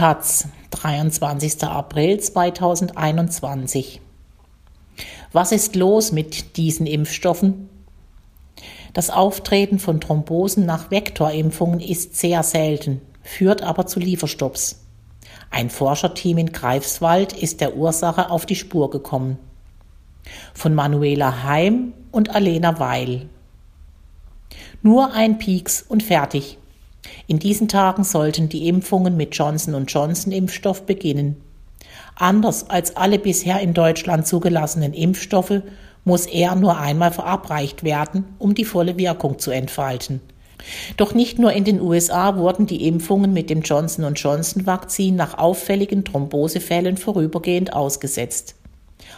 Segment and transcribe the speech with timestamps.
[0.00, 1.62] Taz, 23.
[1.64, 4.00] April 2021.
[5.32, 7.68] Was ist los mit diesen Impfstoffen?
[8.94, 14.86] Das Auftreten von Thrombosen nach Vektorimpfungen ist sehr selten, führt aber zu Lieferstopps.
[15.50, 19.36] Ein Forscherteam in Greifswald ist der Ursache auf die Spur gekommen.
[20.54, 23.28] Von Manuela Heim und Alena Weil.
[24.80, 26.56] Nur ein Pieks und fertig.
[27.26, 31.36] In diesen Tagen sollten die Impfungen mit Johnson Johnson Impfstoff beginnen.
[32.14, 35.62] Anders als alle bisher in Deutschland zugelassenen Impfstoffe
[36.04, 40.20] muss er nur einmal verabreicht werden, um die volle Wirkung zu entfalten.
[40.96, 45.38] Doch nicht nur in den USA wurden die Impfungen mit dem Johnson Johnson Vakzin nach
[45.38, 48.56] auffälligen Thrombosefällen vorübergehend ausgesetzt.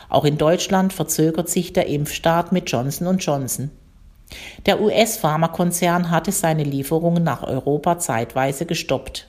[0.09, 3.71] Auch in Deutschland verzögert sich der Impfstart mit Johnson Johnson.
[4.67, 9.29] Der US-Pharmakonzern hatte seine Lieferungen nach Europa zeitweise gestoppt.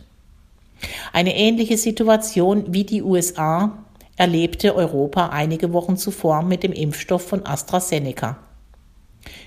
[1.12, 3.84] Eine ähnliche Situation wie die USA
[4.16, 8.38] erlebte Europa einige Wochen zuvor mit dem Impfstoff von AstraZeneca.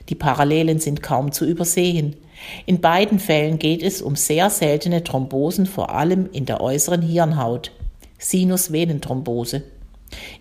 [0.09, 2.17] Die Parallelen sind kaum zu übersehen.
[2.65, 7.73] In beiden Fällen geht es um sehr seltene Thrombosen, vor allem in der äußeren Hirnhaut,
[8.19, 9.63] Sinusvenenthrombose,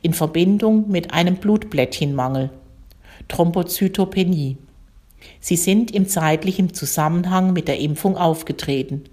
[0.01, 2.49] in Verbindung mit einem Blutblättchenmangel,
[3.27, 4.57] Thrombozytopenie.
[5.39, 9.03] Sie sind im zeitlichen Zusammenhang mit der Impfung aufgetreten.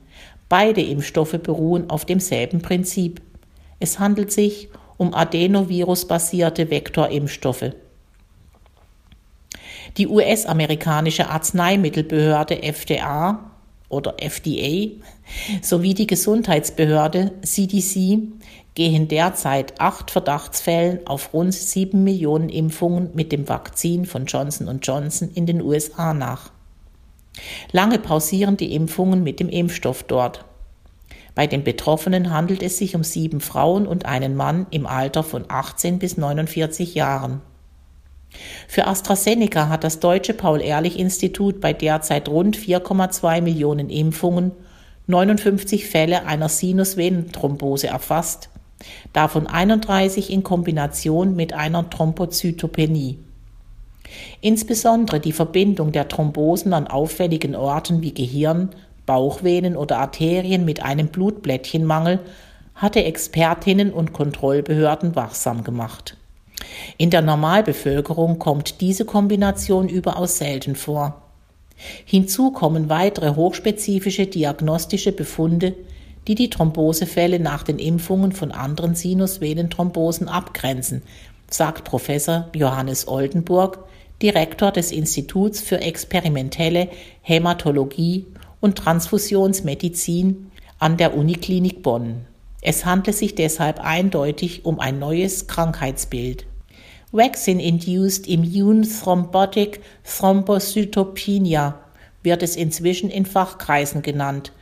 [0.48, 3.22] Beide Impfstoffe beruhen auf demselben Prinzip.
[3.80, 7.72] Es handelt sich um Adenovirus-basierte Vektorimpfstoffe.
[9.96, 13.50] Die US-amerikanische Arzneimittelbehörde FDA
[13.88, 14.90] oder FDA
[15.60, 18.20] sowie die Gesundheitsbehörde CDC
[18.74, 25.30] gehen derzeit acht Verdachtsfällen auf rund sieben Millionen Impfungen mit dem Vakzin von Johnson Johnson
[25.34, 26.50] in den USA nach.
[27.70, 30.44] Lange pausieren die Impfungen mit dem Impfstoff dort.
[31.34, 35.46] Bei den Betroffenen handelt es sich um sieben Frauen und einen Mann im Alter von
[35.48, 37.40] 18 bis 49 Jahren.
[38.68, 44.52] Für AstraZeneca hat das Deutsche Paul-Ehrlich-Institut bei derzeit rund 4,2 Millionen Impfungen
[45.06, 48.50] 59 Fälle einer Sinusvenenthrombose erfasst,
[49.12, 53.18] davon 31 in Kombination mit einer Thrombozytopenie.
[54.40, 58.70] Insbesondere die Verbindung der Thrombosen an auffälligen Orten wie Gehirn,
[59.06, 62.20] Bauchvenen oder Arterien mit einem Blutblättchenmangel
[62.74, 66.16] hatte Expertinnen und Kontrollbehörden wachsam gemacht.
[66.96, 71.22] In der Normalbevölkerung kommt diese Kombination überaus selten vor.
[72.04, 75.74] Hinzu kommen weitere hochspezifische diagnostische Befunde,
[76.28, 81.02] die die Thrombosefälle nach den Impfungen von anderen Sinusvenenthrombosen abgrenzen,
[81.50, 83.78] sagt Professor Johannes Oldenburg,
[84.22, 86.88] Direktor des Instituts für experimentelle
[87.22, 88.26] Hämatologie
[88.60, 92.26] und Transfusionsmedizin an der Uniklinik Bonn.
[92.60, 96.46] Es handelt sich deshalb eindeutig um ein neues Krankheitsbild.
[97.10, 101.80] Vaccine-Induced Immune Thrombotic Thrombocytopenia
[102.22, 104.52] wird es inzwischen in Fachkreisen genannt,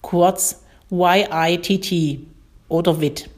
[0.00, 2.20] kurz YITT
[2.68, 3.30] oder WIT.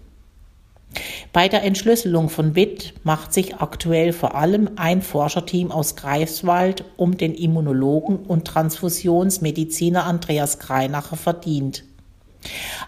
[1.32, 7.16] Bei der Entschlüsselung von WIT macht sich aktuell vor allem ein Forscherteam aus Greifswald um
[7.16, 11.84] den Immunologen und Transfusionsmediziner Andreas Greinacher verdient.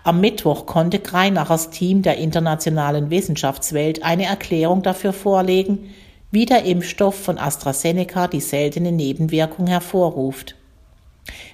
[0.02, 5.90] Am Mittwoch konnte Greinachers Team der internationalen Wissenschaftswelt eine Erklärung dafür vorlegen,
[6.30, 10.56] wie der Impfstoff von AstraZeneca die seltene Nebenwirkung hervorruft.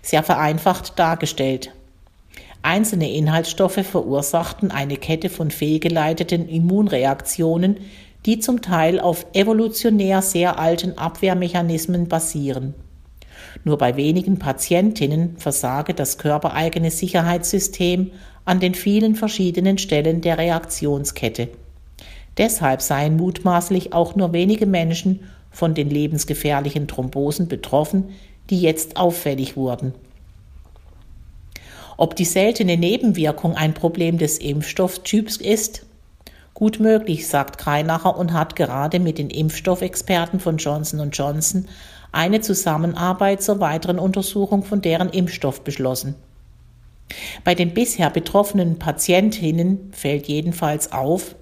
[0.01, 1.73] Sehr vereinfacht dargestellt.
[2.63, 7.79] Einzelne Inhaltsstoffe verursachten eine Kette von fehlgeleiteten Immunreaktionen,
[8.27, 12.75] die zum Teil auf evolutionär sehr alten Abwehrmechanismen basieren.
[13.65, 18.11] Nur bei wenigen Patientinnen versage das körpereigene Sicherheitssystem
[18.45, 21.49] an den vielen verschiedenen Stellen der Reaktionskette.
[22.37, 28.11] Deshalb seien mutmaßlich auch nur wenige Menschen von den lebensgefährlichen Thrombosen betroffen,
[28.51, 29.95] die jetzt auffällig wurden.
[32.01, 35.85] Ob die seltene Nebenwirkung ein Problem des Impfstofftyps ist?
[36.55, 41.69] Gut möglich, sagt Kreinacher und hat gerade mit den Impfstoffexperten von Johnson Johnson
[42.11, 46.15] eine Zusammenarbeit zur weiteren Untersuchung von deren Impfstoff beschlossen.
[47.45, 51.37] Bei den bisher betroffenen Patientinnen fällt jedenfalls auf,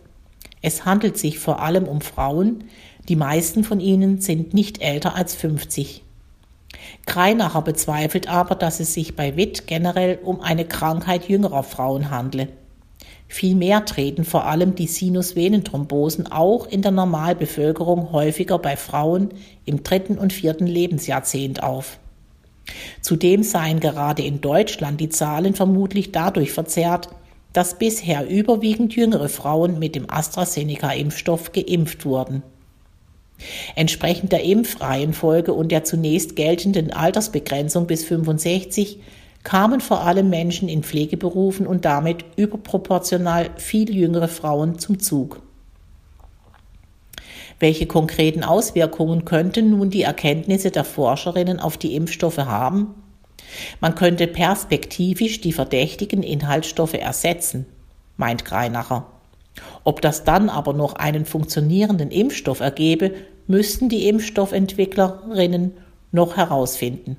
[0.60, 2.64] es handelt sich vor allem um Frauen,
[3.08, 6.02] die meisten von ihnen sind nicht älter als 50.
[7.08, 12.48] Greinacher bezweifelt aber, dass es sich bei Witt generell um eine Krankheit jüngerer Frauen handle.
[13.26, 19.30] Vielmehr treten vor allem die Sinusvenenthrombosen auch in der Normalbevölkerung häufiger bei Frauen
[19.64, 21.98] im dritten und vierten Lebensjahrzehnt auf.
[23.00, 27.08] Zudem seien gerade in Deutschland die Zahlen vermutlich dadurch verzerrt,
[27.54, 32.42] dass bisher überwiegend jüngere Frauen mit dem AstraZeneca-Impfstoff geimpft wurden.
[33.76, 39.00] Entsprechend der Impfreihenfolge und der zunächst geltenden Altersbegrenzung bis 65
[39.44, 45.40] kamen vor allem Menschen in Pflegeberufen und damit überproportional viel jüngere Frauen zum Zug.
[47.60, 52.94] Welche konkreten Auswirkungen könnten nun die Erkenntnisse der Forscherinnen auf die Impfstoffe haben?
[53.80, 57.66] Man könnte perspektivisch die verdächtigen Inhaltsstoffe ersetzen,
[58.16, 59.06] meint Greinacher.
[59.84, 63.12] Ob das dann aber noch einen funktionierenden Impfstoff ergebe,
[63.46, 65.72] müssten die Impfstoffentwicklerinnen
[66.12, 67.16] noch herausfinden.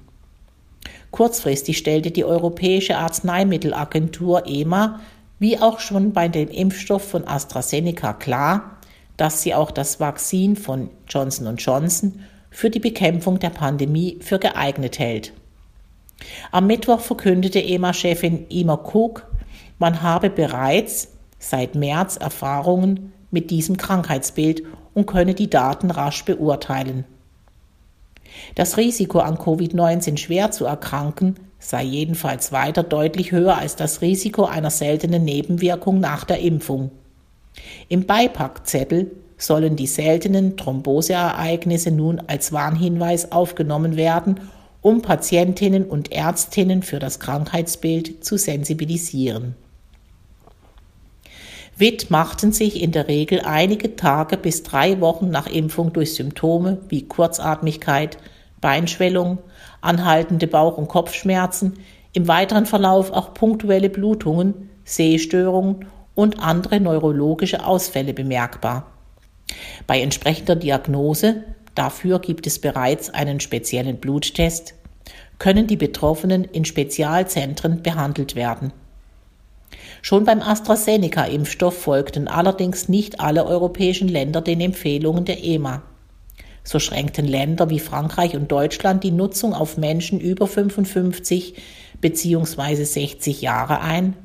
[1.12, 5.00] Kurzfristig stellte die Europäische Arzneimittelagentur EMA
[5.40, 8.78] wie auch schon bei dem Impfstoff von AstraZeneca klar,
[9.18, 12.20] dass sie auch das Vakzin von Johnson Johnson
[12.52, 15.34] für die Bekämpfung der Pandemie für geeignet hält.
[16.52, 19.28] Am Mittwoch verkündete EMA-Chefin Ima Cook,
[19.78, 21.10] man habe bereits
[21.40, 24.64] seit März Erfahrungen mit diesem Krankheitsbild
[24.94, 27.06] und könne die Daten rasch beurteilen.
[28.56, 34.46] Das Risiko an Covid-19 schwer zu erkranken sei jedenfalls weiter deutlich höher als das Risiko
[34.46, 36.92] einer seltenen Nebenwirkung nach der Impfung.
[37.90, 44.40] Im Beipackzettel sollen die seltenen Thromboseereignisse nun als Warnhinweis aufgenommen werden,
[44.82, 49.56] um Patientinnen und Ärztinnen für das Krankheitsbild zu sensibilisieren.
[51.80, 56.80] WIT machten sich in der Regel einige Tage bis drei Wochen nach Impfung durch Symptome
[56.90, 58.18] wie Kurzatmigkeit,
[58.60, 59.38] Beinschwellung,
[59.80, 61.80] anhaltende Bauch- und Kopfschmerzen,
[62.12, 65.86] im weiteren Verlauf auch punktuelle Blutungen, Sehstörungen
[66.16, 68.92] und andere neurologische Ausfälle bemerkbar.
[69.88, 71.46] Bei entsprechender Diagnose,
[71.76, 74.74] dafür gibt es bereits einen speziellen Bluttest,
[75.38, 78.74] können die Betroffenen in Spezialzentren behandelt werden.
[80.02, 85.84] Schon beim AstraZeneca-Impfstoff folgten allerdings nicht alle europäischen Länder den Empfehlungen der EMA.
[86.64, 91.56] So schränkten Länder wie Frankreich und Deutschland die Nutzung auf Menschen über 55
[92.02, 92.84] bzw.
[92.84, 94.16] 60 Jahre ein,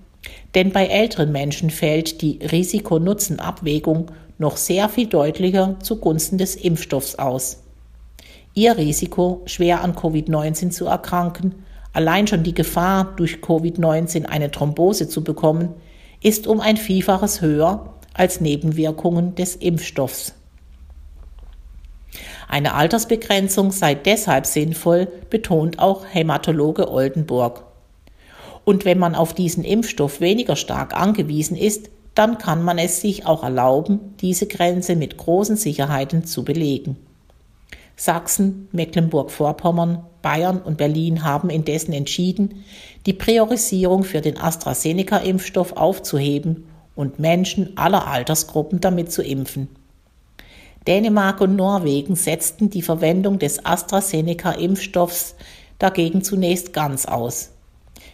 [0.54, 7.62] denn bei älteren Menschen fällt die Risiko-Nutzen-Abwägung noch sehr viel deutlicher zugunsten des Impfstoffs aus.
[8.52, 11.64] Ihr Risiko, schwer an Covid-19 zu erkranken,
[11.94, 15.70] Allein schon die Gefahr, durch Covid-19 eine Thrombose zu bekommen,
[16.20, 20.34] ist um ein Vielfaches höher als Nebenwirkungen des Impfstoffs.
[22.48, 27.64] Eine Altersbegrenzung sei deshalb sinnvoll, betont auch Hämatologe Oldenburg.
[28.64, 33.26] Und wenn man auf diesen Impfstoff weniger stark angewiesen ist, dann kann man es sich
[33.26, 36.96] auch erlauben, diese Grenze mit großen Sicherheiten zu belegen.
[37.96, 42.64] Sachsen, Mecklenburg-Vorpommern, Bayern und Berlin haben indessen entschieden,
[43.04, 46.66] die Priorisierung für den AstraZeneca-Impfstoff aufzuheben
[46.96, 49.68] und Menschen aller Altersgruppen damit zu impfen.
[50.86, 55.34] Dänemark und Norwegen setzten die Verwendung des AstraZeneca-Impfstoffs
[55.78, 57.50] dagegen zunächst ganz aus.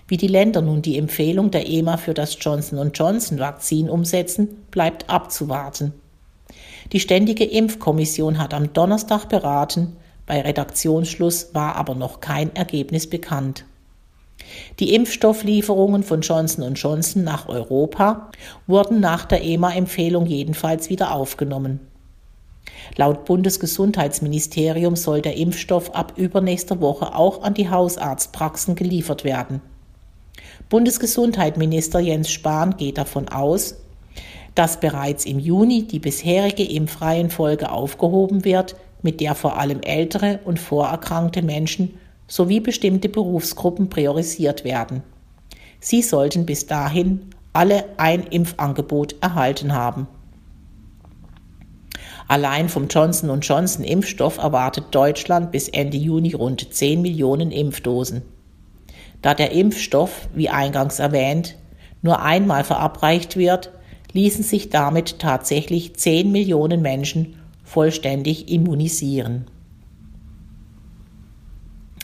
[0.09, 5.93] Wie die Länder nun die Empfehlung der EMA für das Johnson Johnson-Vakzin umsetzen, bleibt abzuwarten.
[6.93, 9.97] Die Ständige Impfkommission hat am Donnerstag beraten,
[10.31, 13.65] bei Redaktionsschluss war aber noch kein Ergebnis bekannt.
[14.79, 18.31] Die Impfstofflieferungen von Johnson Johnson nach Europa
[18.69, 21.81] wurden nach der EMA-Empfehlung jedenfalls wieder aufgenommen.
[22.95, 29.61] Laut Bundesgesundheitsministerium soll der Impfstoff ab übernächster Woche auch an die Hausarztpraxen geliefert werden.
[30.69, 33.79] Bundesgesundheitsminister Jens Spahn geht davon aus,
[34.55, 40.59] dass bereits im Juni die bisherige Impfreihenfolge aufgehoben wird, mit der vor allem ältere und
[40.59, 45.03] vorerkrankte Menschen sowie bestimmte Berufsgruppen priorisiert werden.
[45.81, 50.07] Sie sollten bis dahin alle ein Impfangebot erhalten haben.
[52.29, 58.23] Allein vom Johnson Johnson Impfstoff erwartet Deutschland bis Ende Juni rund 10 Millionen Impfdosen.
[59.21, 61.57] Da der Impfstoff, wie eingangs erwähnt,
[62.03, 63.73] nur einmal verabreicht wird,
[64.13, 67.40] ließen sich damit tatsächlich 10 Millionen Menschen
[67.71, 69.47] vollständig immunisieren.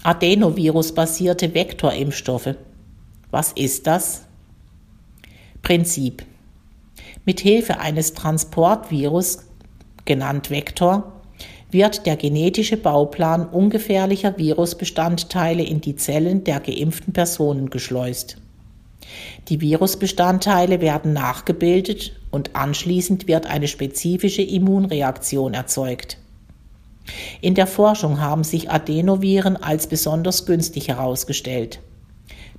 [0.04, 2.54] Adenovirus-basierte Vektorimpfstoffe.
[3.32, 4.22] Was ist das?
[5.62, 6.24] Prinzip.
[7.24, 9.38] Mit Hilfe eines Transportvirus,
[10.04, 11.20] genannt Vektor,
[11.72, 18.36] wird der genetische Bauplan ungefährlicher Virusbestandteile in die Zellen der geimpften Personen geschleust.
[19.48, 26.18] Die Virusbestandteile werden nachgebildet und anschließend wird eine spezifische Immunreaktion erzeugt.
[27.40, 31.80] In der Forschung haben sich Adenoviren als besonders günstig herausgestellt.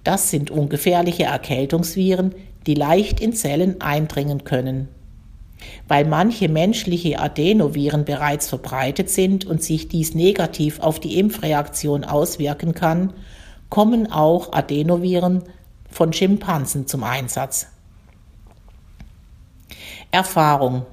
[0.03, 2.33] Das sind ungefährliche Erkältungsviren,
[2.65, 4.87] die leicht in Zellen eindringen können.
[5.87, 12.73] Weil manche menschliche Adenoviren bereits verbreitet sind und sich dies negativ auf die Impfreaktion auswirken
[12.73, 13.13] kann,
[13.69, 15.43] kommen auch Adenoviren
[15.97, 17.65] von Schimpansen zum Einsatz.
[20.11, 20.85] Erfahrung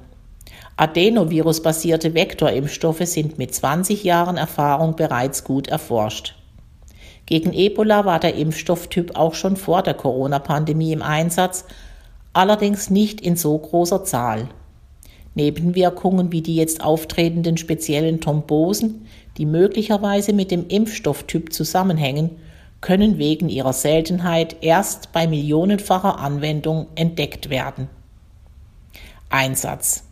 [0.78, 6.36] Adenovirus-basierte Vektorimpfstoffe sind mit 20 Jahren Erfahrung bereits gut erforscht.
[7.26, 11.66] Gegen Ebola war der Impfstofftyp auch schon vor der Corona-Pandemie im Einsatz,
[12.32, 14.48] allerdings nicht in so großer Zahl.
[15.34, 19.06] Nebenwirkungen wie die jetzt auftretenden speziellen Thrombosen,
[19.36, 22.30] die möglicherweise mit dem Impfstofftyp zusammenhängen,
[22.84, 27.88] können wegen ihrer Seltenheit erst bei millionenfacher Anwendung entdeckt werden.
[29.30, 30.04] Einsatz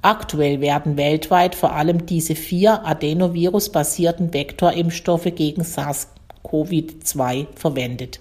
[0.00, 8.20] Aktuell werden weltweit vor allem diese vier Adenovirus-basierten Vektorimpfstoffe gegen SARS-CoV-2 verwendet.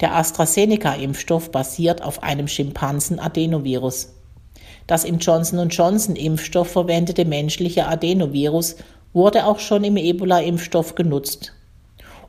[0.00, 4.14] Der AstraZeneca-Impfstoff basiert auf einem Schimpansen-Adenovirus.
[4.86, 8.76] Das im Johnson Johnson-Impfstoff verwendete menschliche Adenovirus
[9.12, 11.52] wurde auch schon im Ebola-Impfstoff genutzt.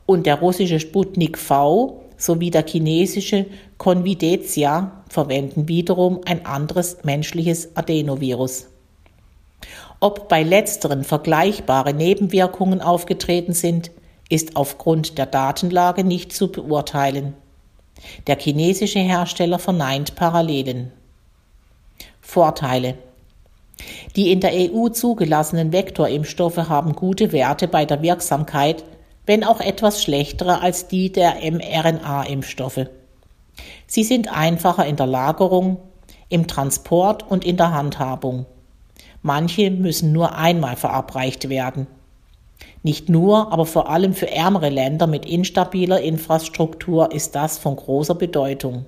[0.08, 3.44] Und der russische Sputnik V sowie der chinesische
[3.76, 8.68] Convidetia verwenden wiederum ein anderes menschliches Adenovirus.
[10.00, 13.90] Ob bei letzteren vergleichbare Nebenwirkungen aufgetreten sind,
[14.30, 17.34] ist aufgrund der Datenlage nicht zu beurteilen.
[18.26, 20.90] Der chinesische Hersteller verneint Parallelen.
[22.22, 22.94] Vorteile
[24.16, 28.84] Die in der EU zugelassenen Vektorimpfstoffe haben gute Werte bei der Wirksamkeit
[29.28, 32.86] wenn auch etwas schlechtere als die der mRNA-Impfstoffe.
[33.86, 35.76] Sie sind einfacher in der Lagerung,
[36.30, 38.46] im Transport und in der Handhabung.
[39.20, 41.86] Manche müssen nur einmal verabreicht werden.
[42.82, 48.14] Nicht nur, aber vor allem für ärmere Länder mit instabiler Infrastruktur ist das von großer
[48.14, 48.86] Bedeutung.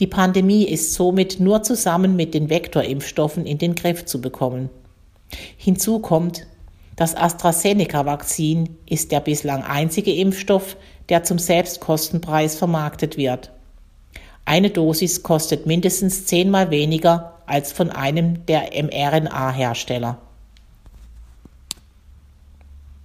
[0.00, 4.70] Die Pandemie ist somit nur zusammen mit den Vektorimpfstoffen in den Griff zu bekommen.
[5.58, 6.46] Hinzu kommt,
[6.96, 10.76] das AstraZeneca-Vakzin ist der bislang einzige Impfstoff,
[11.08, 13.52] der zum Selbstkostenpreis vermarktet wird.
[14.44, 20.18] Eine Dosis kostet mindestens zehnmal weniger als von einem der mRNA-Hersteller.